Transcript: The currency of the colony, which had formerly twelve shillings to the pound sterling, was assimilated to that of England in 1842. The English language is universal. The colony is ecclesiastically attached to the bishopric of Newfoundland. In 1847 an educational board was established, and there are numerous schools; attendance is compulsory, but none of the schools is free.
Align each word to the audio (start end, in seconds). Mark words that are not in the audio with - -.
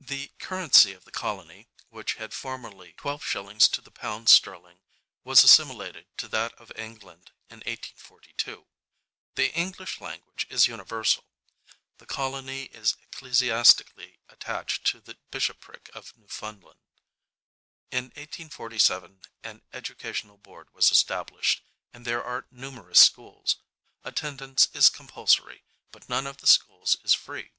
The 0.00 0.28
currency 0.38 0.94
of 0.94 1.04
the 1.04 1.10
colony, 1.10 1.68
which 1.90 2.14
had 2.14 2.32
formerly 2.32 2.94
twelve 2.94 3.22
shillings 3.22 3.68
to 3.68 3.82
the 3.82 3.90
pound 3.90 4.30
sterling, 4.30 4.80
was 5.24 5.44
assimilated 5.44 6.06
to 6.16 6.28
that 6.28 6.54
of 6.54 6.72
England 6.74 7.30
in 7.50 7.56
1842. 7.56 8.66
The 9.34 9.52
English 9.52 10.00
language 10.00 10.46
is 10.48 10.66
universal. 10.68 11.24
The 11.98 12.06
colony 12.06 12.62
is 12.72 12.96
ecclesiastically 13.02 14.20
attached 14.30 14.86
to 14.86 15.02
the 15.02 15.18
bishopric 15.30 15.90
of 15.92 16.16
Newfoundland. 16.16 16.78
In 17.90 18.04
1847 18.04 19.20
an 19.44 19.60
educational 19.74 20.38
board 20.38 20.72
was 20.72 20.90
established, 20.90 21.62
and 21.92 22.06
there 22.06 22.24
are 22.24 22.46
numerous 22.50 23.00
schools; 23.04 23.56
attendance 24.02 24.70
is 24.72 24.88
compulsory, 24.88 25.62
but 25.92 26.08
none 26.08 26.26
of 26.26 26.38
the 26.38 26.46
schools 26.46 26.96
is 27.04 27.12
free. 27.12 27.52